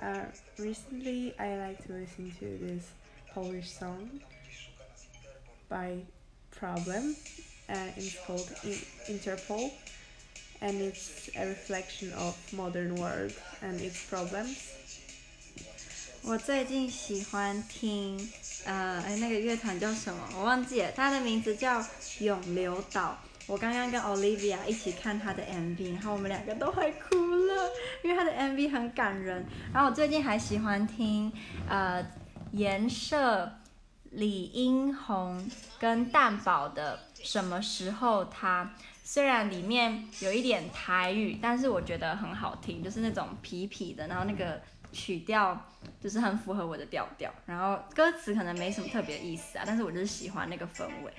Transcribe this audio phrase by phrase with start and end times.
[0.00, 0.24] Uh,
[0.58, 2.90] recently, I like to listen to this
[3.32, 4.20] Polish song
[5.68, 5.98] by
[6.50, 7.16] Problem.
[7.68, 9.70] Uh, it's called In- Interpol,
[10.60, 13.32] and it's a reflection of modern world
[13.62, 14.72] and its problems.
[16.22, 18.18] 我最近喜欢听，
[18.64, 20.28] 呃，哎，那个乐团叫什么？
[20.36, 21.86] 我忘记了，它的名字叫
[22.20, 23.18] 永流岛。
[23.46, 27.27] 我刚刚跟 Olivia 一起看他的 MV，然后我们两个都快哭了，
[28.03, 29.45] 因为他的 MV 很感人。
[29.73, 31.31] 然后我最近还喜欢听，
[31.67, 32.05] 呃，
[32.51, 33.51] 颜社、
[34.11, 35.49] 李英宏
[35.79, 38.65] 跟蛋宝的《什么时候他》，
[39.03, 45.59] 虽然里面有一点台语，但是我觉得很好听，就是那种痞痞的，然后那个曲调
[46.01, 47.31] 就是很符合我的调调。
[47.45, 51.13] 然后歌词可能没什么特别意思啊，但是我就是喜欢那个氛围。